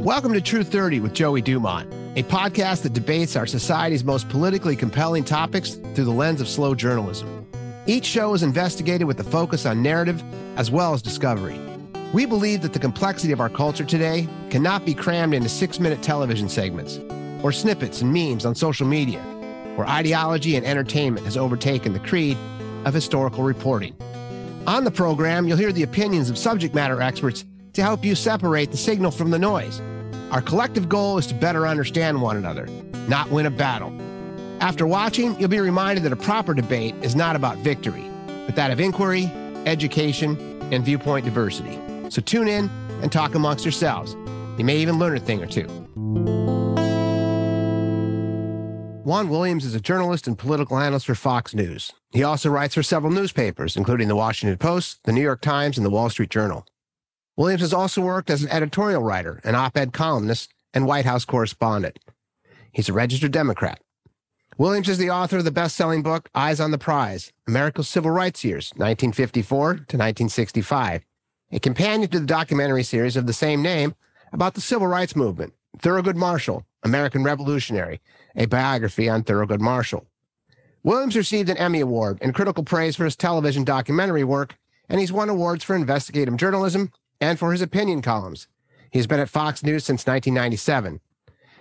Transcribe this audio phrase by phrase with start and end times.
[0.00, 4.74] Welcome to True 30 with Joey Dumont, a podcast that debates our society's most politically
[4.74, 7.46] compelling topics through the lens of slow journalism.
[7.84, 10.22] Each show is investigated with a focus on narrative
[10.56, 11.60] as well as discovery.
[12.14, 16.02] We believe that the complexity of our culture today cannot be crammed into six minute
[16.02, 16.98] television segments
[17.42, 19.20] or snippets and memes on social media,
[19.76, 22.38] where ideology and entertainment has overtaken the creed
[22.86, 23.94] of historical reporting.
[24.66, 27.44] On the program, you'll hear the opinions of subject matter experts
[27.74, 29.82] to help you separate the signal from the noise.
[30.30, 32.66] Our collective goal is to better understand one another,
[33.08, 33.92] not win a battle.
[34.60, 38.08] After watching, you'll be reminded that a proper debate is not about victory,
[38.46, 39.24] but that of inquiry,
[39.66, 40.38] education,
[40.72, 41.80] and viewpoint diversity.
[42.10, 42.70] So tune in
[43.02, 44.14] and talk amongst yourselves.
[44.56, 45.66] You may even learn a thing or two.
[49.02, 51.90] Juan Williams is a journalist and political analyst for Fox News.
[52.12, 55.84] He also writes for several newspapers, including the Washington Post, the New York Times, and
[55.84, 56.66] the Wall Street Journal.
[57.40, 61.24] Williams has also worked as an editorial writer, an op ed columnist, and White House
[61.24, 61.98] correspondent.
[62.70, 63.80] He's a registered Democrat.
[64.58, 68.10] Williams is the author of the best selling book, Eyes on the Prize America's Civil
[68.10, 71.02] Rights Years, 1954 to 1965,
[71.50, 73.94] a companion to the documentary series of the same name
[74.34, 78.02] about the civil rights movement, Thurgood Marshall, American Revolutionary,
[78.36, 80.06] a biography on Thurgood Marshall.
[80.82, 84.58] Williams received an Emmy Award and critical praise for his television documentary work,
[84.90, 88.48] and he's won awards for investigative journalism and for his opinion columns.
[88.90, 91.00] He's been at Fox News since 1997.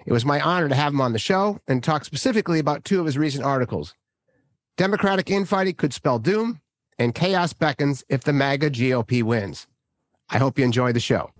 [0.05, 2.99] It was my honor to have him on the show and talk specifically about two
[2.99, 3.93] of his recent articles.
[4.77, 6.61] Democratic infighting could spell doom,
[6.97, 9.67] and chaos beckons if the MAGA GOP wins.
[10.29, 11.31] I hope you enjoy the show.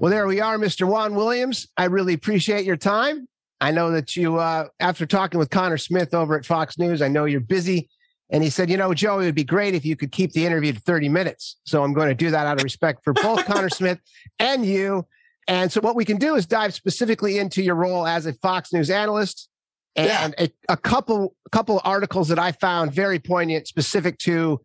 [0.00, 0.86] Well, there we are, Mr.
[0.86, 1.68] Juan Williams.
[1.76, 3.28] I really appreciate your time.
[3.60, 7.08] I know that you, uh, after talking with Connor Smith over at Fox News, I
[7.08, 7.88] know you're busy
[8.32, 10.44] and he said, You know, Joe, it would be great if you could keep the
[10.44, 11.58] interview to 30 minutes.
[11.64, 14.00] So I'm going to do that out of respect for both Connor Smith
[14.38, 15.06] and you.
[15.46, 18.72] And so what we can do is dive specifically into your role as a Fox
[18.72, 19.48] News analyst
[19.94, 20.46] and yeah.
[20.46, 24.60] a, a, couple couple of articles that I found very poignant, specific to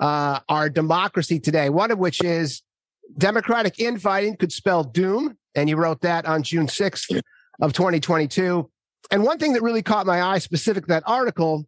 [0.00, 1.68] uh, our democracy today.
[1.68, 2.62] One of which is
[3.18, 7.20] Democratic infighting could spell doom, and you wrote that on June 6th
[7.60, 8.68] of 2022.
[9.10, 11.66] And one thing that really caught my eye, specific to that article,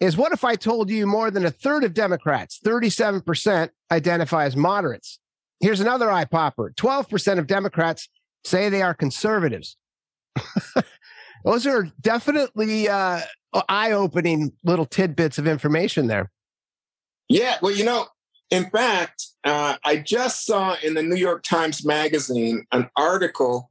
[0.00, 4.56] is what if I told you more than a third of Democrats, 37%, identify as
[4.56, 5.18] moderates?
[5.60, 8.08] Here's another eye popper 12% of Democrats
[8.44, 9.76] say they are conservatives.
[11.44, 13.20] Those are definitely uh,
[13.68, 16.30] eye opening little tidbits of information there.
[17.28, 17.58] Yeah.
[17.62, 18.06] Well, you know,
[18.50, 23.70] in fact, uh, I just saw in the New York Times Magazine an article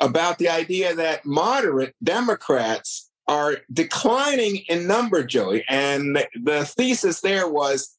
[0.00, 5.64] about the idea that moderate Democrats are declining in number, Joey.
[5.68, 7.96] And the thesis there was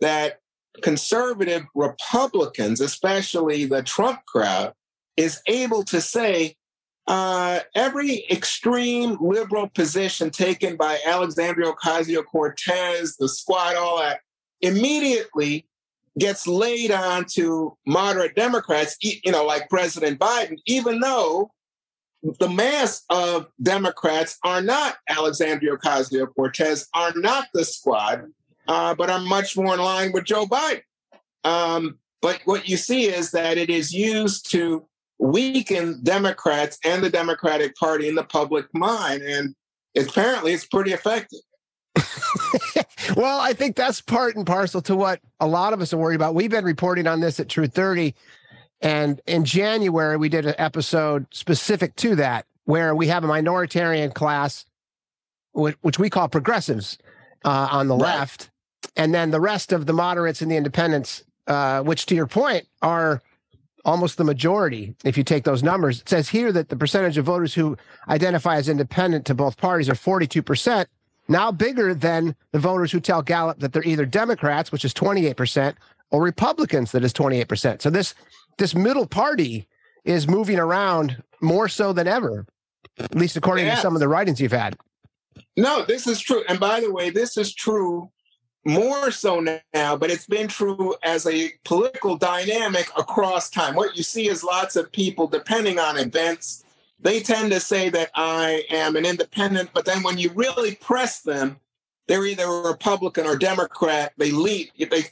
[0.00, 0.40] that
[0.82, 4.72] conservative Republicans, especially the Trump crowd,
[5.16, 6.54] is able to say
[7.08, 14.20] uh, every extreme liberal position taken by Alexandria Ocasio Cortez, the squad, all that,
[14.60, 15.66] immediately
[16.18, 21.50] gets laid on to moderate Democrats, you know, like President Biden, even though
[22.22, 28.24] the mass of Democrats are not Alexandria Ocasio Cortez, are not the squad,
[28.66, 30.82] uh, but are much more in line with Joe Biden.
[31.44, 34.86] Um, but what you see is that it is used to
[35.18, 39.22] weaken Democrats and the Democratic Party in the public mind.
[39.22, 39.54] And
[39.96, 41.40] apparently it's pretty effective.
[43.16, 46.16] well, I think that's part and parcel to what a lot of us are worried
[46.16, 46.34] about.
[46.34, 48.14] We've been reporting on this at True 30
[48.80, 54.14] and in January, we did an episode specific to that, where we have a minoritarian
[54.14, 54.64] class,
[55.52, 56.98] which, which we call progressives
[57.44, 58.18] uh, on the right.
[58.18, 58.50] left,
[58.96, 62.66] and then the rest of the moderates and the independents, uh, which to your point
[62.82, 63.20] are
[63.84, 66.00] almost the majority if you take those numbers.
[66.00, 67.76] It says here that the percentage of voters who
[68.08, 70.86] identify as independent to both parties are 42%,
[71.28, 75.74] now bigger than the voters who tell Gallup that they're either Democrats, which is 28%,
[76.10, 77.82] or Republicans, that is 28%.
[77.82, 78.14] So this
[78.58, 79.68] this middle party
[80.04, 82.46] is moving around more so than ever,
[82.98, 83.76] at least according yeah.
[83.76, 84.76] to some of the writings you've had.
[85.56, 86.42] No, this is true.
[86.48, 88.10] And by the way, this is true
[88.64, 93.74] more so now, but it's been true as a political dynamic across time.
[93.74, 96.64] What you see is lots of people, depending on events,
[97.00, 101.20] they tend to say that I am an independent, but then when you really press
[101.20, 101.58] them,
[102.08, 104.14] they're either Republican or Democrat.
[104.16, 104.68] They lean.
[104.78, 105.04] They,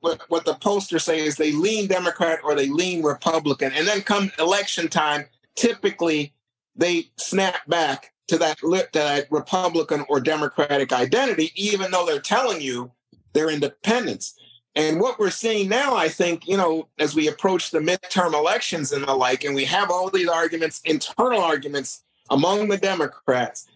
[0.00, 4.32] what the posters say is they lean Democrat or they lean Republican, and then come
[4.38, 6.32] election time, typically
[6.74, 12.60] they snap back to that, to that Republican or Democratic identity, even though they're telling
[12.60, 12.90] you
[13.34, 14.34] they're independents.
[14.74, 18.92] And what we're seeing now, I think, you know, as we approach the midterm elections
[18.92, 23.66] and the like, and we have all these arguments, internal arguments among the Democrats,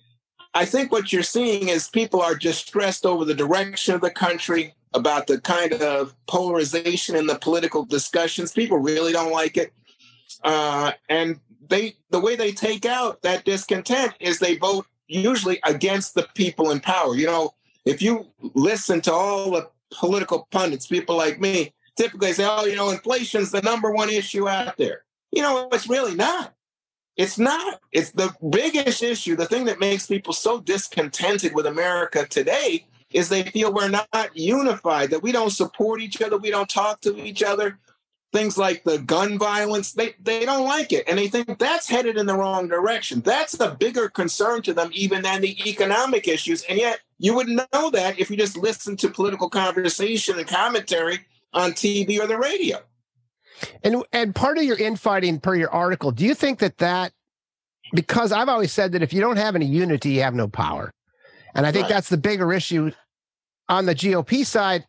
[0.54, 4.74] I think what you're seeing is people are distressed over the direction of the country,
[4.94, 8.52] about the kind of polarization in the political discussions.
[8.52, 9.72] People really don't like it.
[10.44, 16.14] Uh, and they the way they take out that discontent is they vote usually against
[16.14, 17.14] the people in power.
[17.14, 17.54] You know,
[17.84, 22.76] if you listen to all the political pundits, people like me, typically say, oh, you
[22.76, 25.04] know, inflation's the number one issue out there.
[25.30, 26.54] You know, it's really not.
[27.16, 27.80] It's not.
[27.92, 29.36] It's the biggest issue.
[29.36, 34.30] The thing that makes people so discontented with America today is they feel we're not
[34.34, 37.78] unified, that we don't support each other, we don't talk to each other.
[38.32, 41.04] Things like the gun violence, they, they don't like it.
[41.06, 43.20] And they think that's headed in the wrong direction.
[43.20, 46.62] That's a bigger concern to them even than the economic issues.
[46.62, 51.20] And yet you would know that if you just listen to political conversation and commentary
[51.52, 52.78] on TV or the radio.
[53.82, 57.12] And and part of your infighting per your article, do you think that that
[57.92, 60.92] because I've always said that if you don't have any unity, you have no power.
[61.54, 61.90] And I think right.
[61.90, 62.92] that's the bigger issue
[63.68, 64.86] on the GOP side.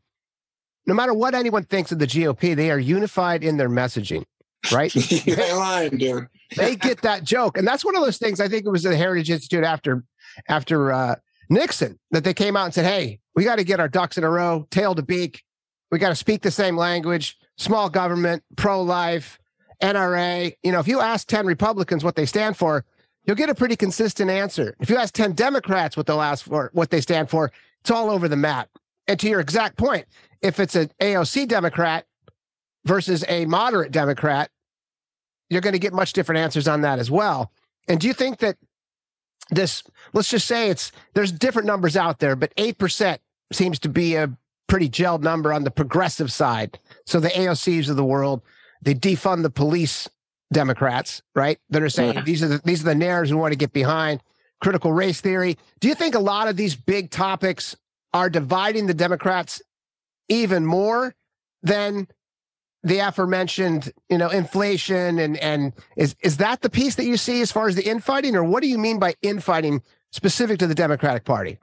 [0.85, 4.23] No matter what anyone thinks of the GOP, they are unified in their messaging,
[4.71, 4.93] right?
[5.11, 6.27] you ain't lying, dude.
[6.55, 7.57] they get that joke.
[7.57, 10.03] And that's one of those things I think it was the Heritage Institute after
[10.47, 11.15] after uh,
[11.49, 14.23] Nixon that they came out and said, hey, we got to get our ducks in
[14.23, 15.43] a row, tail to beak.
[15.91, 19.39] We got to speak the same language, small government, pro life,
[19.81, 20.53] NRA.
[20.63, 22.85] You know, if you ask 10 Republicans what they stand for,
[23.25, 24.75] you'll get a pretty consistent answer.
[24.79, 27.51] If you ask 10 Democrats what they'll ask for, what they stand for,
[27.81, 28.69] it's all over the map.
[29.07, 30.05] And to your exact point,
[30.41, 32.05] if it's an AOC Democrat
[32.85, 34.49] versus a moderate Democrat,
[35.49, 37.51] you're going to get much different answers on that as well.
[37.87, 38.57] And do you think that
[39.49, 39.83] this
[40.13, 43.17] let's just say it's there's different numbers out there but 8%
[43.51, 44.31] seems to be a
[44.73, 46.79] pretty gelled number on the progressive side.
[47.05, 48.41] So the aocs of the world
[48.81, 50.09] they defund the police
[50.51, 51.59] democrats right?
[51.69, 52.23] That are saying yeah.
[52.23, 54.23] these are the these are the narratives we want to get behind.
[54.61, 55.59] Critical race theory.
[55.79, 57.75] Do you think a lot of these big topics
[58.15, 59.61] are dividing the democrats
[60.27, 61.13] even more
[61.61, 62.07] than
[62.81, 67.41] the aforementioned, you know, inflation and and is is that the piece that you see
[67.41, 70.73] as far as the infighting, or what do you mean by infighting specific to the
[70.73, 71.59] Democratic Party?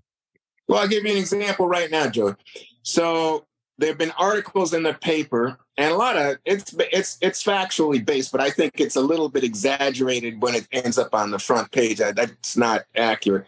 [0.70, 2.36] Well, I'll give you an example right now, Joe.
[2.84, 3.44] So
[3.78, 8.06] there have been articles in the paper, and a lot of it's it's it's factually
[8.06, 11.40] based, but I think it's a little bit exaggerated when it ends up on the
[11.40, 11.98] front page.
[11.98, 13.46] That's not accurate,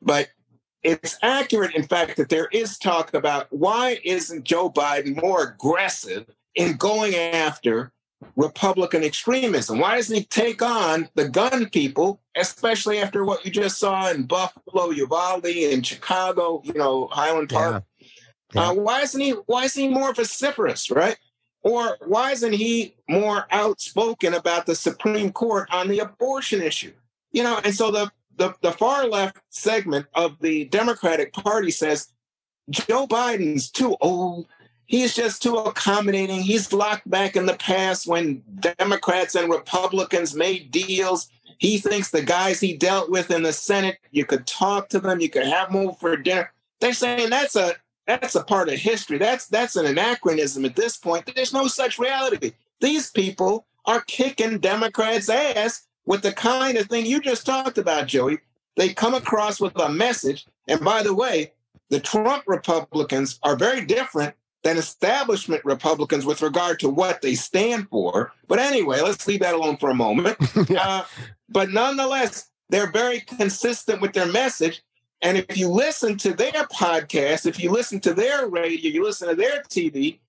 [0.00, 0.28] but
[0.84, 6.24] it's accurate, in fact, that there is talk about why isn't Joe Biden more aggressive
[6.54, 7.90] in going after
[8.36, 9.78] Republican extremism?
[9.78, 14.24] Why doesn't he take on the gun people, especially after what you just saw in
[14.24, 17.84] Buffalo, Uvalde, in Chicago, you know, Highland Park?
[17.98, 18.06] Yeah.
[18.54, 18.70] Yeah.
[18.70, 19.30] Uh, why isn't he?
[19.46, 21.16] Why isn't he more vociferous, right?
[21.62, 26.92] Or why isn't he more outspoken about the Supreme Court on the abortion issue?
[27.32, 32.08] You know, and so the the, the far left segment of the Democratic Party says
[32.70, 34.46] Joe Biden's too old
[34.90, 36.42] he's just too accommodating.
[36.42, 38.42] He's locked back in the past when
[38.76, 41.30] Democrats and Republicans made deals.
[41.58, 45.20] He thinks the guys he dealt with in the Senate, you could talk to them,
[45.20, 46.52] you could have them over for dinner.
[46.80, 47.76] They're saying that's a
[48.06, 49.18] that's a part of history.
[49.18, 51.30] That's that's an anachronism at this point.
[51.34, 52.52] There's no such reality.
[52.80, 58.08] These people are kicking Democrats' ass with the kind of thing you just talked about,
[58.08, 58.38] Joey.
[58.76, 60.46] They come across with a message.
[60.66, 61.52] And by the way,
[61.90, 67.88] the Trump Republicans are very different than establishment Republicans with regard to what they stand
[67.88, 68.32] for.
[68.46, 70.36] But anyway, let's leave that alone for a moment.
[70.68, 70.86] yeah.
[70.86, 71.04] uh,
[71.48, 74.82] but nonetheless, they're very consistent with their message.
[75.22, 79.28] And if you listen to their podcast, if you listen to their radio, you listen
[79.28, 80.20] to their TV,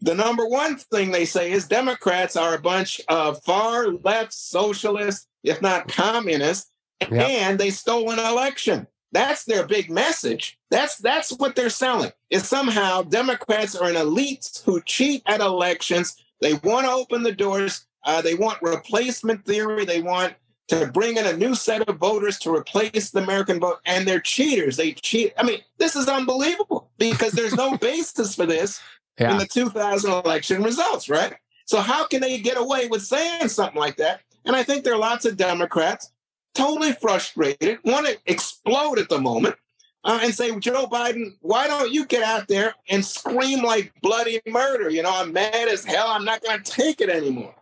[0.00, 5.26] the number one thing they say is Democrats are a bunch of far left socialists,
[5.44, 7.12] if not communists, yep.
[7.12, 8.86] and they stole an election.
[9.12, 10.58] That's their big message.
[10.70, 12.12] That's that's what they're selling.
[12.30, 16.16] Is somehow Democrats are an elite who cheat at elections.
[16.40, 17.86] They want to open the doors.
[18.04, 19.84] Uh, they want replacement theory.
[19.84, 20.34] They want
[20.68, 24.20] to bring in a new set of voters to replace the American vote, and they're
[24.20, 24.76] cheaters.
[24.76, 25.34] They cheat.
[25.36, 28.80] I mean, this is unbelievable because there's no basis for this
[29.18, 29.32] yeah.
[29.32, 31.34] in the 2000 election results, right?
[31.66, 34.20] So how can they get away with saying something like that?
[34.44, 36.11] And I think there are lots of Democrats
[36.54, 39.56] totally frustrated, want to explode at the moment,
[40.04, 44.40] uh, and say, Joe Biden, why don't you get out there and scream like bloody
[44.46, 44.90] murder?
[44.90, 46.08] You know, I'm mad as hell.
[46.08, 47.54] I'm not going to take it anymore.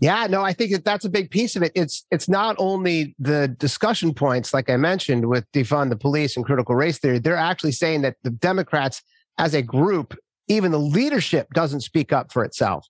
[0.00, 1.72] Yeah, no, I think that that's a big piece of it.
[1.74, 6.44] It's it's not only the discussion points, like I mentioned, with defund the police and
[6.44, 7.20] critical race theory.
[7.20, 9.02] They're actually saying that the Democrats,
[9.38, 10.18] as a group,
[10.48, 12.86] even the leadership doesn't speak up for itself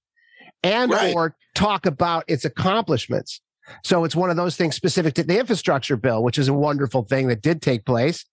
[0.63, 1.15] and right.
[1.15, 3.41] or talk about its accomplishments.
[3.83, 7.03] So it's one of those things specific to the infrastructure bill, which is a wonderful
[7.03, 8.25] thing that did take place,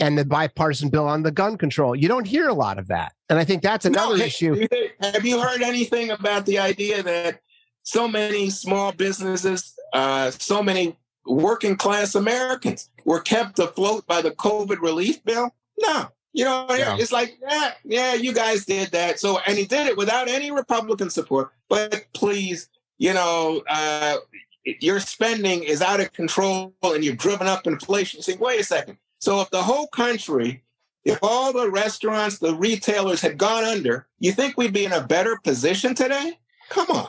[0.00, 1.94] and the bipartisan bill on the gun control.
[1.94, 3.12] You don't hear a lot of that.
[3.28, 4.66] And I think that's another no, issue.
[5.00, 7.40] Have you heard anything about the idea that
[7.82, 14.32] so many small businesses, uh, so many working class Americans were kept afloat by the
[14.32, 15.54] COVID relief bill?
[15.78, 16.08] No.
[16.34, 16.96] You know, yeah.
[16.98, 19.20] it's like, yeah, yeah, you guys did that.
[19.20, 21.50] So, and he did it without any Republican support.
[21.68, 24.16] But please, you know, uh,
[24.64, 28.18] your spending is out of control and you've driven up inflation.
[28.18, 28.98] You say, wait a second.
[29.18, 30.64] So if the whole country,
[31.04, 35.06] if all the restaurants, the retailers had gone under, you think we'd be in a
[35.06, 36.38] better position today?
[36.68, 37.08] Come on.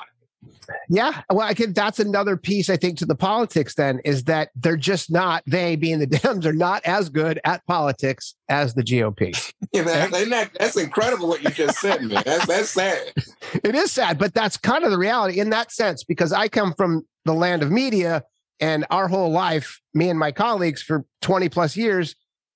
[0.90, 2.70] Yeah, well, I think that's another piece.
[2.70, 6.46] I think to the politics then is that they're just not they being the Dems
[6.46, 9.54] are not as good at politics as the GOP.
[9.74, 12.24] yeah, that, that's incredible what you just said, man.
[12.26, 13.14] That's that's sad.
[13.64, 16.74] It is sad, but that's kind of the reality in that sense because I come
[16.74, 18.24] from the land of media
[18.60, 22.16] and our whole life, me and my colleagues for 20 plus years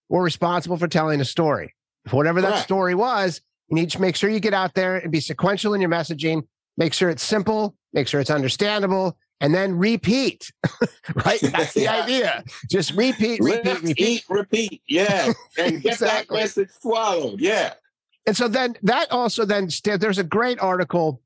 [0.10, 1.76] were responsible for telling a story.
[2.10, 2.64] Whatever that Correct.
[2.64, 5.82] story was, you need to make sure you get out there and be sequential in
[5.82, 6.44] your messaging,
[6.78, 10.52] make sure it's simple, make sure it's understandable, and then repeat.
[11.26, 11.40] right?
[11.42, 12.04] That's the yeah.
[12.04, 12.44] idea.
[12.70, 14.00] Just repeat, repeat, Lift, repeat.
[14.00, 14.82] Eat, repeat.
[14.88, 15.34] Yeah.
[15.58, 16.38] And get exactly.
[16.38, 17.40] that message swallowed.
[17.40, 17.74] Yeah.
[18.26, 21.22] And so then that also then there's a great article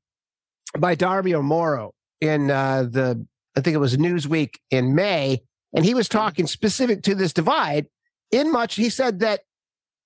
[0.78, 5.42] by Darby O'Morrow in uh, the I think it was Newsweek in May,
[5.74, 6.18] and he was mm-hmm.
[6.18, 7.86] talking specific to this divide.
[8.30, 9.40] In much, he said that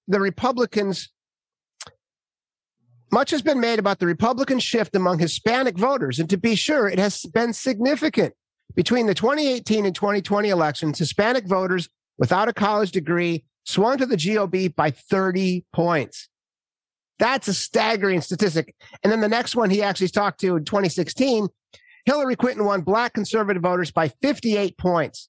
[0.09, 1.11] the Republicans,
[3.13, 6.19] much has been made about the Republican shift among Hispanic voters.
[6.19, 8.35] And to be sure, it has been significant.
[8.75, 14.17] Between the 2018 and 2020 elections, Hispanic voters without a college degree swung to the
[14.17, 16.29] GOP by 30 points.
[17.19, 18.75] That's a staggering statistic.
[19.03, 21.49] And then the next one he actually talked to in 2016
[22.07, 25.29] Hillary Clinton won black conservative voters by 58 points.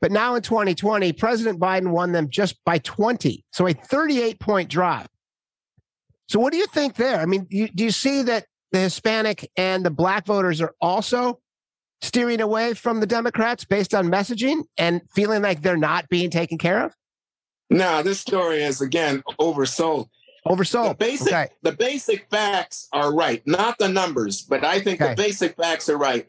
[0.00, 3.44] But now in 2020, President Biden won them just by 20.
[3.52, 5.08] So a 38 point drop.
[6.28, 7.20] So what do you think there?
[7.20, 11.40] I mean, you, do you see that the Hispanic and the black voters are also
[12.02, 16.58] steering away from the Democrats based on messaging and feeling like they're not being taken
[16.58, 16.94] care of?
[17.70, 20.08] No, this story is again oversold.
[20.46, 20.90] Oversold.
[20.90, 21.48] The basic, okay.
[21.62, 25.14] the basic facts are right, not the numbers, but I think okay.
[25.14, 26.26] the basic facts are right.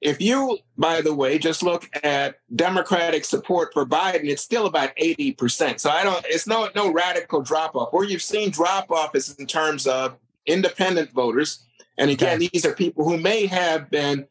[0.00, 4.96] If you, by the way, just look at Democratic support for Biden, it's still about
[4.96, 5.78] 80%.
[5.78, 7.92] So I don't, it's no, no radical drop off.
[7.92, 10.16] Where you've seen drop off is in terms of
[10.46, 11.66] independent voters.
[11.98, 14.26] And again, these are people who may have been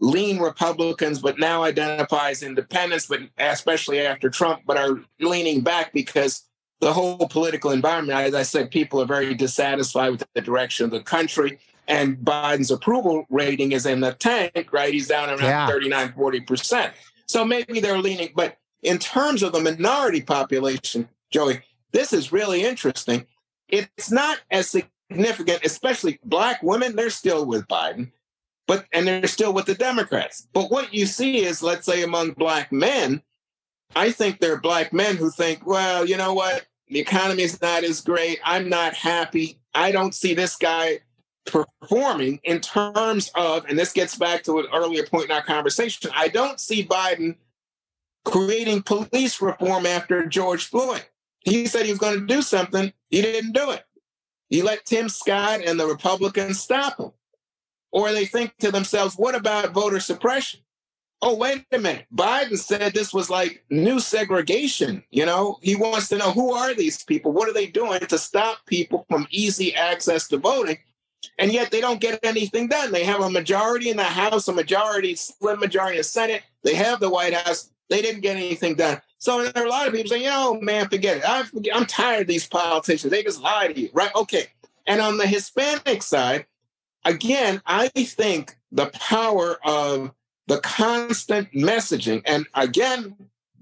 [0.00, 5.92] lean Republicans, but now identify as independents, but especially after Trump, but are leaning back
[5.92, 6.44] because
[6.80, 10.90] the whole political environment, as I said, people are very dissatisfied with the direction of
[10.90, 11.58] the country.
[11.86, 14.92] And Biden's approval rating is in the tank, right?
[14.92, 15.66] He's down around yeah.
[15.66, 16.92] 39, 40%.
[17.26, 18.30] So maybe they're leaning.
[18.34, 21.60] But in terms of the minority population, Joey,
[21.92, 23.26] this is really interesting.
[23.68, 28.12] It's not as significant, especially black women, they're still with Biden,
[28.66, 30.46] but and they're still with the Democrats.
[30.52, 33.22] But what you see is, let's say, among black men,
[33.96, 36.66] I think there are black men who think, well, you know what?
[36.88, 38.38] The economy is not as great.
[38.44, 39.60] I'm not happy.
[39.74, 41.00] I don't see this guy
[41.46, 46.10] performing in terms of, and this gets back to an earlier point in our conversation.
[46.14, 47.36] I don't see Biden
[48.24, 51.04] creating police reform after George Floyd.
[51.40, 52.92] He said he was going to do something.
[53.10, 53.84] He didn't do it.
[54.48, 57.12] He let Tim Scott and the Republicans stop him.
[57.92, 60.60] Or they think to themselves, what about voter suppression?
[61.24, 62.04] oh, wait a minute.
[62.14, 65.02] Biden said this was like new segregation.
[65.10, 67.32] You know, he wants to know who are these people?
[67.32, 70.78] What are they doing to stop people from easy access to voting?
[71.38, 72.92] And yet they don't get anything done.
[72.92, 76.42] They have a majority in the House, a majority, slim majority in the Senate.
[76.62, 77.70] They have the White House.
[77.90, 79.00] They didn't get anything done.
[79.18, 81.28] So there are a lot of people saying, you know, man, forget it.
[81.28, 83.10] I I'm tired of these politicians.
[83.10, 84.14] They just lie to you, right?
[84.14, 84.46] Okay.
[84.86, 86.46] And on the Hispanic side,
[87.04, 90.12] again, I think the power of
[90.46, 92.22] the constant messaging.
[92.26, 93.16] And again,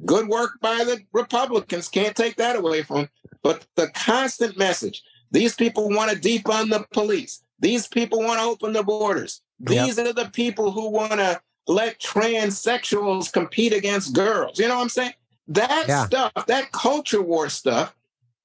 [0.05, 3.09] good work by the Republicans, can't take that away from them.
[3.43, 5.03] But the constant message
[5.33, 9.97] these people want to defund the police, these people want to open the borders, these
[9.97, 10.09] yep.
[10.09, 14.59] are the people who want to let transsexuals compete against girls.
[14.59, 15.15] You know what I'm saying?
[15.47, 16.05] That yeah.
[16.07, 17.95] stuff, that culture war stuff,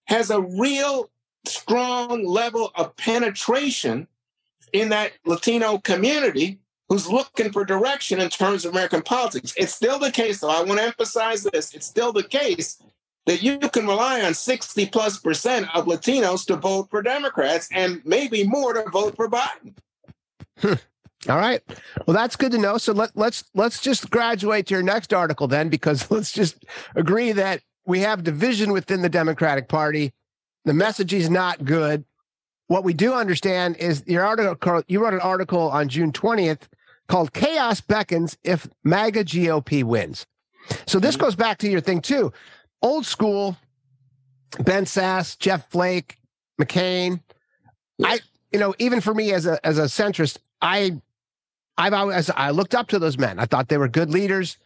[0.06, 1.10] has a real
[1.46, 4.08] strong level of penetration
[4.72, 9.54] in that Latino community who's looking for direction in terms of American politics.
[9.58, 10.50] It's still the case, though.
[10.50, 11.74] I want to emphasize this.
[11.74, 12.82] It's still the case
[13.28, 18.02] that you can rely on 60 plus percent of Latinos to vote for Democrats and
[18.06, 19.76] maybe more to vote for Biden.
[21.30, 21.62] All right.
[22.06, 22.78] Well, that's good to know.
[22.78, 26.64] So let, let's let's just graduate to your next article then, because let's just
[26.96, 30.14] agree that we have division within the Democratic Party.
[30.66, 32.06] The message is not good.
[32.68, 34.84] What we do understand is your article.
[34.88, 36.70] You wrote an article on June twentieth
[37.08, 40.26] called "Chaos Beckons If MAGA GOP Wins."
[40.86, 41.26] So this mm-hmm.
[41.26, 42.32] goes back to your thing too.
[42.82, 43.58] Old school.
[44.60, 46.18] Ben Sasse, Jeff Flake,
[46.60, 47.22] McCain.
[48.04, 48.20] I,
[48.52, 51.02] you know, even for me as a as a centrist, I
[51.78, 53.40] I've always I looked up to those men.
[53.40, 54.58] I thought they were good leaders,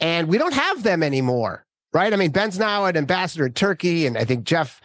[0.00, 2.12] and we don't have them anymore, right?
[2.12, 4.80] I mean, Ben's now an ambassador in Turkey, and I think Jeff.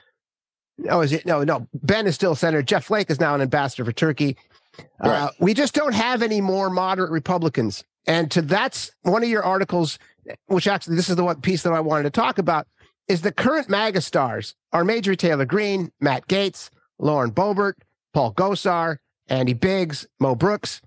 [0.89, 1.67] Oh, is it no, no?
[1.73, 2.63] Ben is still senator.
[2.63, 4.35] Jeff Flake is now an ambassador for Turkey.
[4.79, 5.21] Uh, right.
[5.21, 9.43] Uh, we just don't have any more moderate Republicans, and to that's one of your
[9.43, 9.99] articles,
[10.47, 12.67] which actually this is the one piece that I wanted to talk about.
[13.07, 17.73] Is the current MAGA stars are Marjorie Taylor Greene, Matt Gaetz, Lauren Boebert,
[18.13, 18.97] Paul Gosar,
[19.27, 20.81] Andy Biggs, Mo Brooks.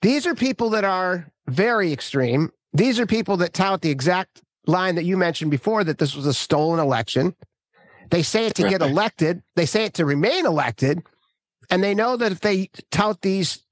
[0.00, 2.50] These are people that are very extreme.
[2.72, 6.26] These are people that tout the exact line that you mentioned before that this was
[6.26, 7.34] a stolen election.
[8.10, 11.02] They say it to get elected, they say it to remain elected.
[11.70, 13.64] And they know that if they tout these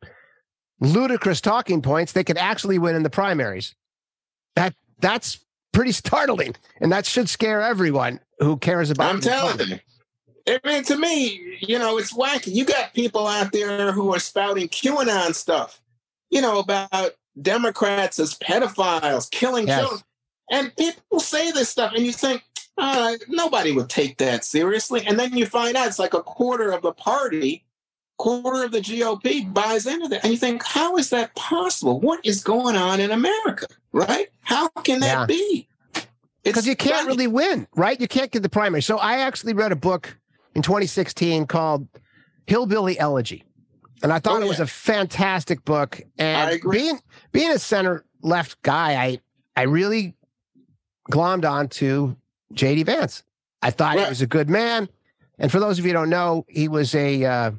[0.81, 3.75] ludicrous talking points, they could actually win in the primaries.
[4.57, 5.41] That that's
[5.73, 6.57] pretty startling.
[6.81, 9.79] And that should scare everyone who cares about I'm telling you.
[10.49, 12.55] I mean, to me, you know, it's wacky.
[12.55, 15.81] You got people out there who are spouting QAnon stuff
[16.31, 19.81] you know, about Democrats as pedophiles, killing yes.
[19.81, 20.03] children.
[20.51, 22.43] And people say this stuff, and you think,
[22.79, 25.05] uh, nobody would take that seriously.
[25.07, 27.65] And then you find out it's like a quarter of the party,
[28.21, 30.23] quarter of the GOP buys into that.
[30.23, 31.99] And you think, how is that possible?
[32.01, 34.29] What is going on in America, right?
[34.43, 35.27] How can that yeah.
[35.27, 35.67] be?
[36.45, 37.99] Because you can't really win, right?
[37.99, 38.83] You can't get the primary.
[38.83, 40.19] So I actually read a book
[40.55, 41.89] in 2016 called
[42.47, 43.43] Hillbilly Elegy.
[44.03, 46.03] And I thought oh, it was a fantastic book.
[46.19, 47.01] And being
[47.33, 49.21] being a center left guy, I
[49.57, 50.15] I really
[51.11, 52.17] glommed onto
[52.53, 53.23] JD Vance.
[53.63, 54.91] I thought he was a good man.
[55.39, 57.51] And for those of you who don't know, he was a uh,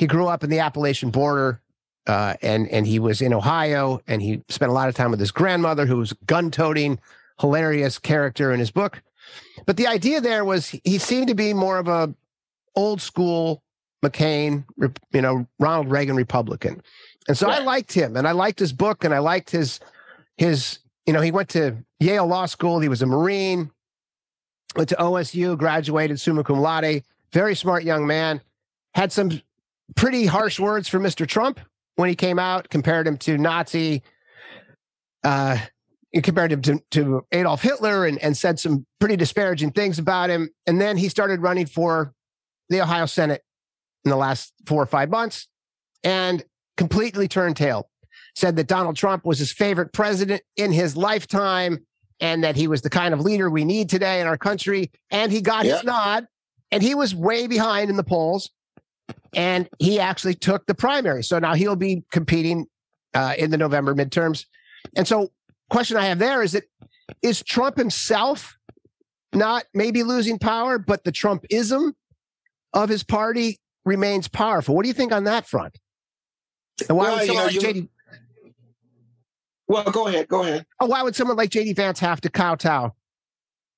[0.00, 1.60] he grew up in the Appalachian border,
[2.06, 5.20] uh, and and he was in Ohio, and he spent a lot of time with
[5.20, 6.98] his grandmother, who was gun-toting,
[7.38, 9.02] hilarious character in his book.
[9.66, 12.14] But the idea there was he seemed to be more of a
[12.74, 13.62] old school
[14.02, 14.64] McCain,
[15.12, 16.82] you know, Ronald Reagan Republican.
[17.28, 17.60] And so right.
[17.60, 19.80] I liked him and I liked his book and I liked his
[20.38, 23.70] his you know, he went to Yale Law School, he was a Marine,
[24.76, 27.02] went to OSU, graduated summa cum laude,
[27.34, 28.40] very smart young man,
[28.94, 29.42] had some
[29.96, 31.26] pretty harsh words for Mr.
[31.26, 31.60] Trump
[31.96, 34.02] when he came out, compared him to Nazi
[35.22, 35.58] uh
[36.22, 40.50] compared him to, to Adolf Hitler and, and said some pretty disparaging things about him.
[40.66, 42.12] And then he started running for
[42.68, 43.42] the Ohio Senate
[44.04, 45.46] in the last four or five months
[46.02, 46.44] and
[46.76, 47.88] completely turned tail.
[48.34, 51.84] Said that Donald Trump was his favorite president in his lifetime
[52.20, 54.90] and that he was the kind of leader we need today in our country.
[55.10, 55.76] And he got yep.
[55.76, 56.26] his nod
[56.70, 58.50] and he was way behind in the polls.
[59.34, 61.22] And he actually took the primary.
[61.22, 62.66] So now he'll be competing
[63.14, 64.46] uh, in the November midterms.
[64.96, 65.30] And so,
[65.68, 66.64] question I have there is that
[67.22, 68.56] is Trump himself
[69.32, 71.92] not maybe losing power, but the Trumpism
[72.72, 74.74] of his party remains powerful.
[74.74, 75.78] What do you think on that front?
[76.88, 77.88] And why well, would someone you know, like JD?
[79.68, 80.28] Well, go ahead.
[80.28, 80.66] Go ahead.
[80.80, 82.94] Oh, why would someone like JD Vance have to kowtow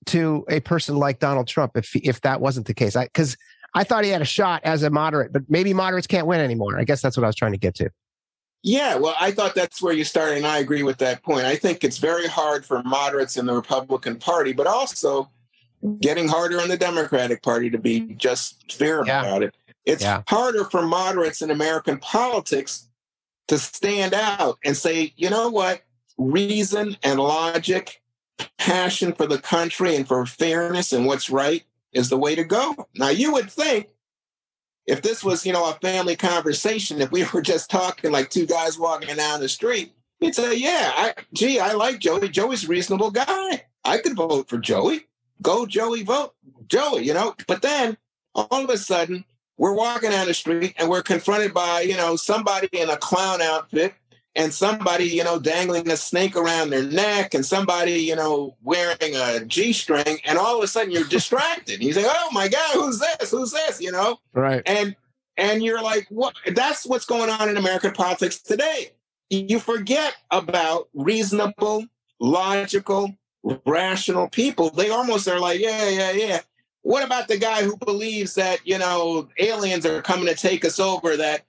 [0.07, 2.97] to a person like Donald Trump if if that wasn't the case?
[2.97, 3.37] Because
[3.75, 6.79] I, thought he had a shot as a moderate, but maybe moderates can't win anymore.
[6.79, 7.91] I guess that's what I was trying to get to.
[8.63, 11.47] Yeah, well, I thought that's where you started, and I agree with that point.
[11.47, 15.31] I think it's very hard for moderates in the Republican Party, but also
[16.01, 19.23] getting harder on the Democratic Party to be just fair yeah.
[19.23, 19.57] about it.
[19.85, 20.23] It's yeah.
[20.29, 22.89] harder for moderates in American politics
[23.49, 25.83] to stand out and say, you know what,
[26.17, 28.01] reason and logic,
[28.59, 32.89] passion for the country and for fairness and what's right is the way to go.
[32.95, 33.89] Now, you would think
[34.87, 38.47] if this was, you know, a family conversation, if we were just talking like two
[38.47, 42.29] guys walking down the street, you'd say, yeah, I, gee, I like Joey.
[42.29, 43.65] Joey's a reasonable guy.
[43.85, 45.07] I could vote for Joey.
[45.41, 46.35] Go, Joey, vote.
[46.69, 47.35] Joey, you know.
[47.49, 47.97] But then
[48.35, 49.25] all of a sudden,
[49.59, 53.43] we're walking down the street and we're confronted by, you know, somebody in a clown
[53.43, 53.95] outfit
[54.35, 59.15] and somebody, you know, dangling a snake around their neck and somebody, you know, wearing
[59.15, 60.19] a G string.
[60.25, 61.83] And all of a sudden you're distracted.
[61.83, 63.31] You say, oh my God, who's this?
[63.31, 63.81] Who's this?
[63.81, 64.19] You know?
[64.33, 64.63] Right.
[64.67, 64.97] And
[65.37, 68.93] and you're like, what that's what's going on in American politics today.
[69.31, 71.87] You forget about reasonable,
[72.21, 73.15] logical,
[73.67, 74.71] rational people.
[74.71, 76.41] They almost are like, yeah, yeah, yeah.
[76.83, 80.79] What about the guy who believes that, you know, aliens are coming to take us
[80.79, 81.43] over, that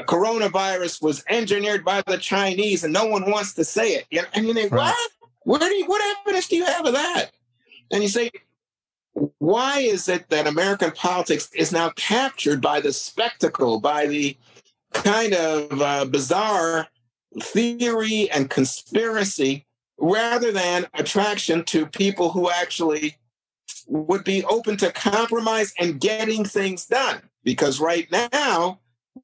[0.00, 4.28] coronavirus was engineered by the Chinese and no one wants to say it?
[4.34, 4.86] And you think, right.
[4.88, 5.10] what?
[5.44, 7.30] Where do you, what evidence do you have of that?
[7.90, 8.30] And you say,
[9.38, 14.36] why is it that American politics is now captured by the spectacle, by the
[14.92, 16.88] kind of uh, bizarre
[17.40, 19.66] theory and conspiracy
[19.98, 23.16] rather than attraction to people who actually
[23.86, 27.20] would be open to compromise and getting things done?
[27.44, 28.80] Because right now,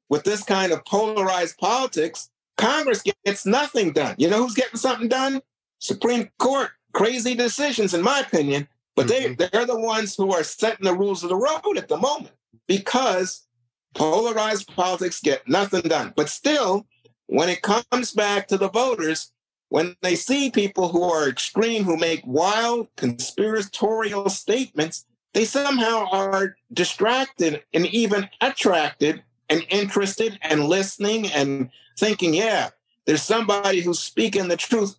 [0.09, 4.15] with this kind of polarized politics, Congress gets nothing done.
[4.17, 5.41] You know who's getting something done?
[5.79, 6.71] Supreme Court.
[6.91, 9.35] Crazy decisions, in my opinion, but mm-hmm.
[9.35, 12.33] they, they're the ones who are setting the rules of the road at the moment
[12.67, 13.45] because
[13.93, 16.13] polarized politics get nothing done.
[16.15, 16.87] But still,
[17.27, 19.31] when it comes back to the voters,
[19.69, 26.55] when they see people who are extreme, who make wild conspiratorial statements, they somehow are
[26.73, 32.69] distracted and even attracted and interested and listening and thinking, yeah,
[33.05, 34.95] there's somebody who's speaking the truth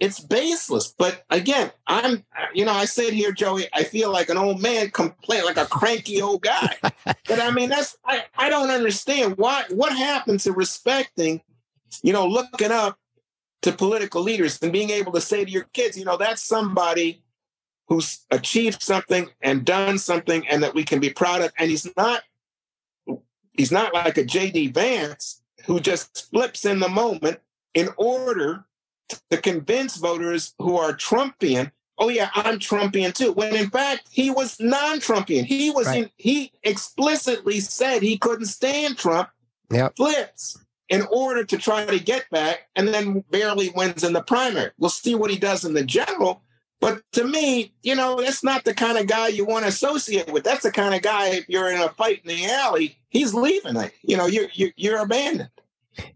[0.00, 0.94] it's baseless.
[0.96, 4.90] But again, I'm, you know, I sit here, Joey, I feel like an old man
[4.90, 6.76] complain, like a cranky old guy.
[7.04, 11.42] but I mean, that's, I, I don't understand why, what happened to respecting,
[12.02, 12.98] you know, looking up
[13.62, 17.24] to political leaders and being able to say to your kids, you know, that's somebody
[17.88, 21.50] who's achieved something and done something and that we can be proud of.
[21.58, 22.22] And he's not,
[23.58, 27.40] he's not like a JD Vance who just flips in the moment
[27.74, 28.64] in order
[29.30, 33.32] to convince voters who are Trumpian, oh yeah, I'm Trumpian too.
[33.32, 35.44] When in fact he was non-Trumpian.
[35.44, 36.04] He was right.
[36.04, 39.28] in, he explicitly said he couldn't stand Trump.
[39.70, 39.96] Yep.
[39.96, 44.70] Flips in order to try to get back, and then barely wins in the primary.
[44.78, 46.42] We'll see what he does in the general.
[46.80, 50.32] But to me, you know, that's not the kind of guy you want to associate
[50.32, 50.44] with.
[50.44, 53.76] That's the kind of guy if you're in a fight in the alley, he's leaving.
[54.02, 55.50] You know, you're you're, you're abandoned.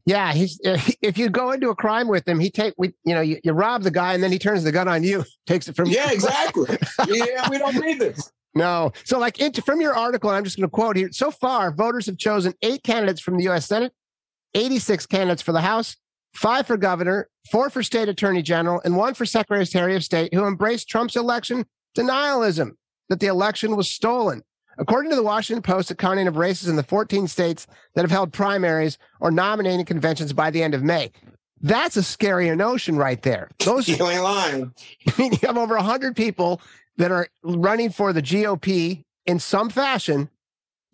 [0.06, 0.60] Yeah, he's
[1.02, 3.52] if you go into a crime with him, he take we you know you, you
[3.52, 6.08] rob the guy and then he turns the gun on you, takes it from yeah,
[6.08, 6.14] you.
[6.14, 6.78] exactly.
[7.08, 8.30] yeah, we don't need this.
[8.54, 11.10] No, so like into, from your article, I'm just going to quote here.
[11.10, 13.66] So far, voters have chosen eight candidates from the U.S.
[13.66, 13.94] Senate,
[14.54, 15.96] 86 candidates for the House,
[16.34, 20.46] five for governor, four for state attorney general, and one for secretary of state who
[20.46, 21.66] embraced Trump's election
[21.96, 22.72] denialism
[23.08, 24.42] that the election was stolen.
[24.78, 28.10] According to the Washington Post, the counting of races in the 14 states that have
[28.10, 31.10] held primaries or nominating conventions by the end of May.
[31.60, 33.50] That's a scary notion right there.
[33.58, 34.72] Those you ain't lying.
[35.18, 36.60] You have over 100 people
[36.96, 40.28] that are running for the GOP in some fashion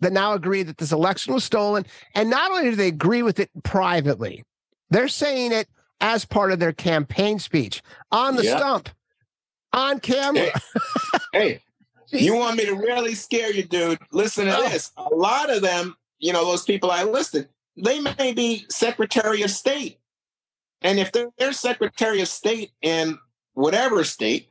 [0.01, 1.85] that now agree that this election was stolen.
[2.15, 4.43] And not only do they agree with it privately,
[4.89, 5.67] they're saying it
[6.01, 8.89] as part of their campaign speech on the stump,
[9.73, 10.51] on camera.
[11.33, 11.61] Hey, hey
[12.11, 13.99] you want me to really scare you, dude?
[14.11, 14.69] Listen to oh.
[14.69, 14.91] this.
[14.97, 19.51] A lot of them, you know, those people I listed, they may be Secretary of
[19.51, 19.99] State.
[20.81, 23.17] And if they're, they're Secretary of State in
[23.53, 24.49] whatever state,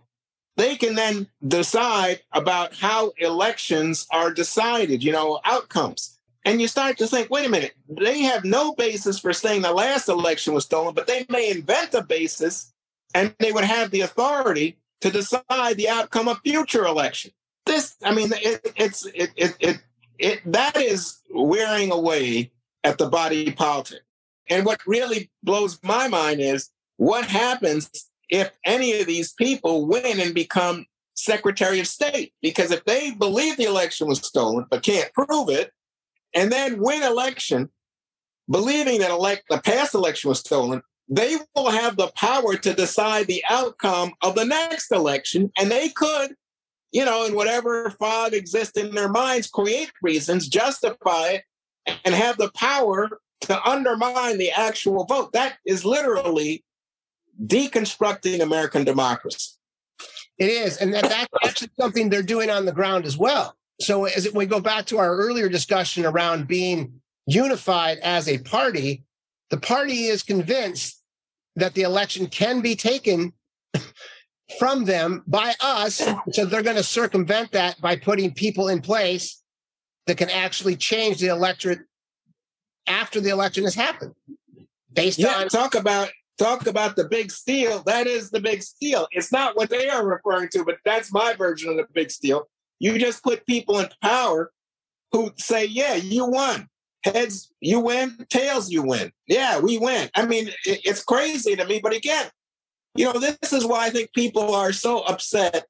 [0.56, 6.17] they can then decide about how elections are decided, you know, outcomes.
[6.44, 9.72] And you start to think, wait a minute, they have no basis for saying the
[9.72, 12.72] last election was stolen, but they may invent a basis
[13.14, 17.34] and they would have the authority to decide the outcome of future elections
[17.68, 19.76] this, I mean, it, it's it, it it
[20.18, 22.50] it that is wearing away
[22.82, 24.00] at the body politic.
[24.50, 27.90] And what really blows my mind is what happens
[28.30, 32.32] if any of these people win and become Secretary of State?
[32.42, 35.72] Because if they believe the election was stolen but can't prove it,
[36.34, 37.70] and then win election,
[38.50, 43.26] believing that elect the past election was stolen, they will have the power to decide
[43.26, 46.34] the outcome of the next election, and they could
[46.92, 51.44] you know, in whatever fog exists in their minds, create reasons, justify it,
[52.04, 55.32] and have the power to undermine the actual vote.
[55.32, 56.64] That is literally
[57.44, 59.52] deconstructing American democracy.
[60.38, 60.78] It is.
[60.78, 63.56] And that, that's actually something they're doing on the ground as well.
[63.80, 69.04] So as we go back to our earlier discussion around being unified as a party,
[69.50, 71.02] the party is convinced
[71.56, 73.32] that the election can be taken
[74.58, 76.02] from them by us.
[76.32, 79.42] So they're going to circumvent that by putting people in place
[80.06, 81.80] that can actually change the electorate
[82.86, 84.14] after the election has happened.
[84.92, 87.82] Based yeah, on talk about talk about the big steal.
[87.82, 89.06] That is the big steal.
[89.12, 92.48] It's not what they are referring to, but that's my version of the big steal.
[92.78, 94.52] You just put people in power
[95.12, 96.68] who say, "Yeah, you won."
[97.04, 98.26] Heads, you win.
[98.28, 99.12] Tails, you win.
[99.28, 100.10] Yeah, we win.
[100.14, 101.80] I mean, it's crazy to me.
[101.80, 102.30] But again,
[102.98, 105.66] You know, this is why I think people are so upset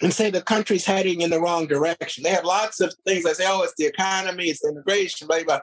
[0.00, 2.24] and say the country's heading in the wrong direction.
[2.24, 5.60] They have lots of things I say, oh, it's the economy, it's immigration, blah, blah.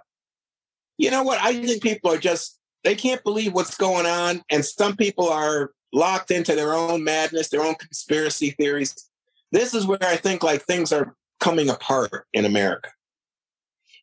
[0.99, 1.39] You know what?
[1.41, 4.43] I think people are just, they can't believe what's going on.
[4.51, 9.08] And some people are locked into their own madness, their own conspiracy theories.
[9.51, 12.89] This is where I think like things are coming apart in America.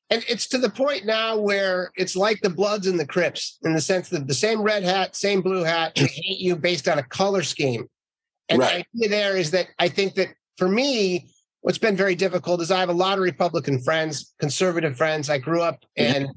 [0.08, 3.72] And it's to the point now where it's like the Bloods and the Crips in
[3.72, 6.98] the sense that the same red hat, same blue hat, they hate you based on
[6.98, 7.88] a color scheme.
[8.48, 8.86] And right.
[8.94, 11.28] the idea there is that I think that for me,
[11.62, 15.28] what's been very difficult is I have a lot of Republican friends, conservative friends.
[15.28, 16.16] I grew up mm-hmm.
[16.16, 16.28] in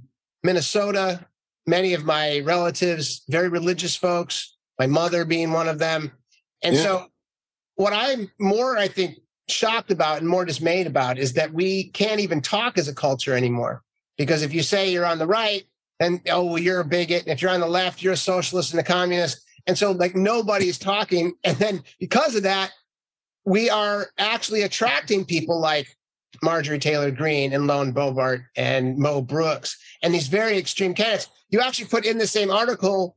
[0.43, 1.25] Minnesota.
[1.67, 6.11] Many of my relatives, very religious folks, my mother being one of them.
[6.63, 6.81] And yeah.
[6.81, 7.05] so,
[7.79, 12.19] what I'm more, I think, shocked about and more dismayed about is that we can't
[12.19, 13.83] even talk as a culture anymore.
[14.17, 15.63] Because if you say you're on the right,
[15.97, 17.23] then, oh, well, you're a bigot.
[17.27, 19.41] If you're on the left, you're a socialist and a communist.
[19.65, 21.35] And so, like, nobody's talking.
[21.45, 22.71] And then, because of that,
[23.45, 25.87] we are actually attracting people like
[26.43, 31.29] Marjorie Taylor Greene and Lauren Boebert and Mo Brooks and these very extreme candidates.
[31.49, 33.15] You actually put in the same article,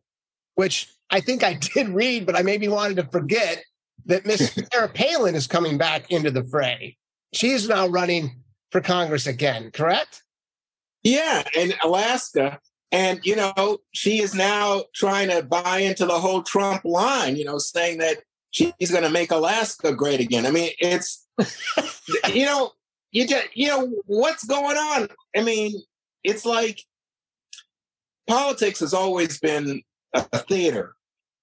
[0.55, 3.65] which I think I did read, but I maybe wanted to forget
[4.07, 6.97] that Miss Sarah Palin is coming back into the fray.
[7.33, 10.23] She's now running for Congress again, correct?
[11.03, 12.61] Yeah, in Alaska.
[12.91, 17.45] And, you know, she is now trying to buy into the whole Trump line, you
[17.45, 18.19] know, saying that
[18.51, 20.45] she's going to make Alaska great again.
[20.45, 21.27] I mean, it's,
[22.33, 22.73] you know,
[23.11, 25.09] you just, you know, what's going on?
[25.35, 25.81] I mean,
[26.23, 26.83] it's like
[28.29, 29.83] politics has always been
[30.15, 30.95] a theater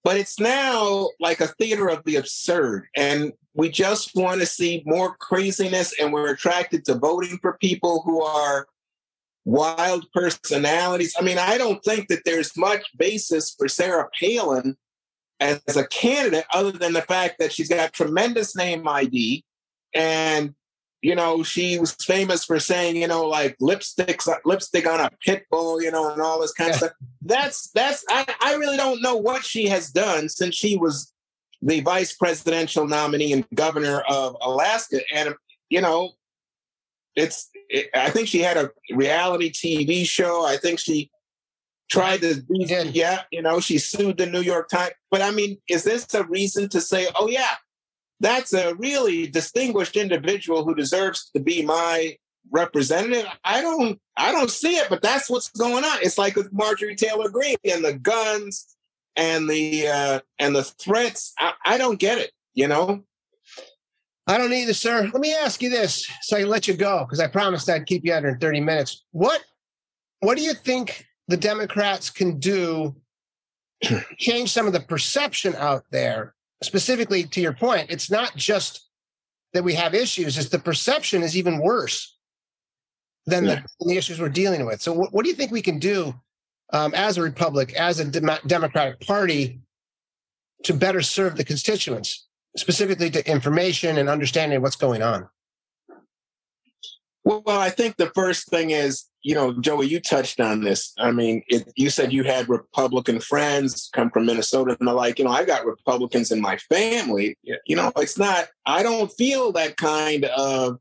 [0.03, 2.87] but it's now like a theater of the absurd.
[2.95, 8.01] And we just want to see more craziness, and we're attracted to voting for people
[8.05, 8.67] who are
[9.45, 11.15] wild personalities.
[11.19, 14.77] I mean, I don't think that there's much basis for Sarah Palin
[15.39, 19.43] as a candidate other than the fact that she's got tremendous name ID
[19.95, 20.53] and
[21.01, 25.09] you know, she was famous for saying, you know, like lipsticks, uh, lipstick on a
[25.25, 26.91] pit bull, you know, and all this kind of stuff.
[27.21, 31.13] That's that's I, I really don't know what she has done since she was
[31.61, 34.99] the vice presidential nominee and governor of Alaska.
[35.13, 35.35] And
[35.69, 36.11] you know,
[37.15, 40.45] it's it, I think she had a reality TV show.
[40.45, 41.11] I think she
[41.89, 44.93] tried to be yeah, you know, she sued the New York Times.
[45.09, 47.55] But I mean, is this a reason to say, oh yeah,
[48.19, 52.17] that's a really distinguished individual who deserves to be my
[52.51, 53.25] representative.
[53.43, 55.99] I don't I don't see it, but that's what's going on.
[56.01, 58.75] It's like with Marjorie Taylor Greene and the guns
[59.15, 61.33] and the uh, and the threats.
[61.37, 63.03] I, I don't get it, you know.
[64.27, 65.09] I don't either, sir.
[65.11, 68.05] Let me ask you this, so I let you go because I promised I'd keep
[68.05, 69.03] you under 30 minutes.
[69.11, 69.41] What
[70.19, 72.95] what do you think the Democrats can do
[74.17, 78.89] change some of the perception out there specifically to your point, it's not just
[79.53, 82.17] that we have issues, it's the perception is even worse
[83.25, 83.61] than, yeah.
[83.79, 84.81] the, the, issues we're dealing with.
[84.81, 86.13] So, what, what do you think we can do
[86.71, 89.59] um, as a republic, as a dem- Democratic Party,
[90.63, 95.27] to better serve the constituents, specifically to information and understanding what's going on?
[97.29, 100.93] Well, I think the first thing is, you know, Joey, you touched on this.
[100.97, 105.19] I mean, it, you said you had Republican friends come from Minnesota and the like.
[105.19, 107.37] You know, I got Republicans in my family.
[107.43, 110.79] You know, it's not, I don't feel that kind of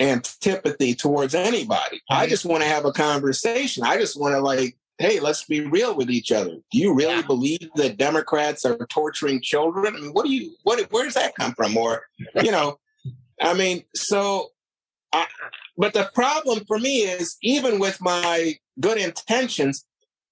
[0.00, 2.00] antipathy towards anybody.
[2.10, 2.30] I mm-hmm.
[2.30, 3.84] just want to have a conversation.
[3.84, 6.56] I just want to, like, hey, let's be real with each other.
[6.72, 7.26] Do you really yeah.
[7.28, 9.94] believe that Democrats are torturing children?
[9.94, 11.76] I mean, what do you, what, where does that come from?
[11.76, 12.02] Or,
[12.42, 12.80] you know,
[13.40, 14.50] I mean, so
[15.76, 19.84] But the problem for me is even with my good intentions,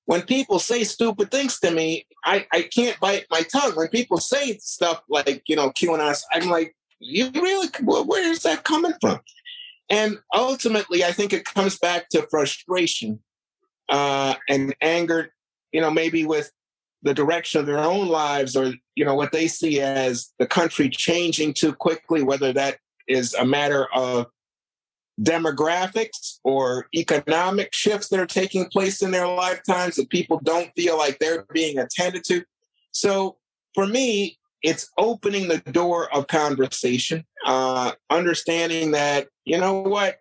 [0.06, 3.72] when people say stupid things to me, I, I can't bite my tongue.
[3.72, 8.64] When people say stuff like, you know, QAnon, I'm like, you really, where is that
[8.64, 9.20] coming from?
[9.90, 13.20] And ultimately, I think it comes back to frustration
[13.88, 15.32] uh, and anger,
[15.72, 16.50] you know, maybe with
[17.02, 20.88] the direction of their own lives or, you know, what they see as the country
[20.88, 24.26] changing too quickly, whether that is a matter of
[25.20, 30.96] demographics or economic shifts that are taking place in their lifetimes that people don't feel
[30.96, 32.42] like they're being attended to.
[32.92, 33.36] So
[33.74, 40.18] for me, it's opening the door of conversation, uh, understanding that, you know what,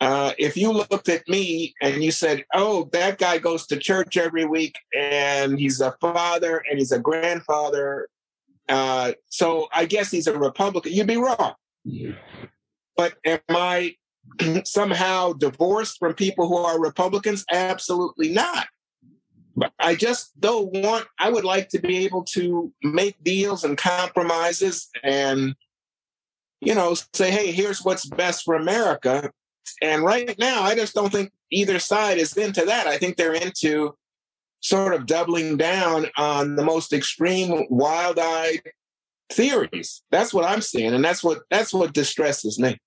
[0.00, 4.16] uh, if you looked at me and you said, oh, that guy goes to church
[4.16, 8.08] every week and he's a father and he's a grandfather,
[8.68, 11.54] uh, so I guess he's a Republican, you'd be wrong.
[11.84, 12.12] Yeah.
[12.98, 13.94] But am I
[14.64, 17.44] somehow divorced from people who are Republicans?
[17.50, 18.66] Absolutely not.
[19.56, 23.78] But I just don't want, I would like to be able to make deals and
[23.78, 25.54] compromises and,
[26.60, 29.30] you know, say, hey, here's what's best for America.
[29.80, 32.86] And right now, I just don't think either side is into that.
[32.86, 33.94] I think they're into
[34.60, 38.62] sort of doubling down on the most extreme, wild eyed
[39.30, 40.02] theories.
[40.10, 40.94] That's what I'm seeing.
[40.94, 42.78] And that's what that's what distresses me.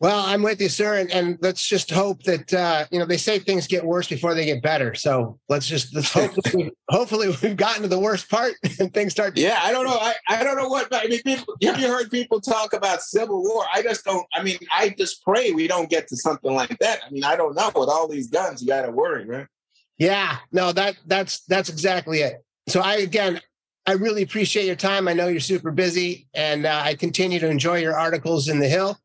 [0.00, 3.18] Well, I'm with you, sir, and, and let's just hope that uh, you know they
[3.18, 4.94] say things get worse before they get better.
[4.94, 9.12] So let's just let's hope we, hopefully we've gotten to the worst part and things
[9.12, 9.36] start.
[9.36, 9.98] Yeah, I don't know.
[10.00, 11.20] I, I don't know what I mean.
[11.22, 13.66] People, have you heard people talk about civil war?
[13.74, 14.26] I just don't.
[14.32, 17.00] I mean, I just pray we don't get to something like that.
[17.06, 17.70] I mean, I don't know.
[17.74, 19.46] With all these guns, you got to worry, right?
[19.98, 22.42] Yeah, no that that's that's exactly it.
[22.68, 23.38] So I again,
[23.84, 25.08] I really appreciate your time.
[25.08, 28.68] I know you're super busy, and uh, I continue to enjoy your articles in the
[28.68, 28.98] Hill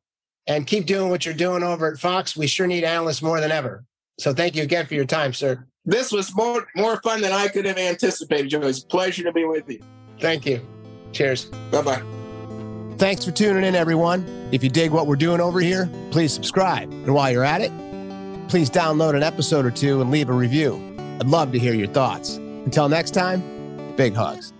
[0.47, 2.35] and keep doing what you're doing over at Fox.
[2.35, 3.83] We sure need analysts more than ever.
[4.19, 5.65] So thank you again for your time, sir.
[5.85, 8.61] This was more more fun than I could have anticipated, Joe.
[8.61, 9.81] It's a pleasure to be with you.
[10.19, 10.65] Thank you.
[11.11, 11.45] Cheers.
[11.71, 12.01] Bye bye.
[12.97, 14.25] Thanks for tuning in, everyone.
[14.51, 16.89] If you dig what we're doing over here, please subscribe.
[16.89, 17.71] And while you're at it,
[18.47, 20.75] please download an episode or two and leave a review.
[21.19, 22.37] I'd love to hear your thoughts.
[22.37, 24.54] Until next time, big hugs.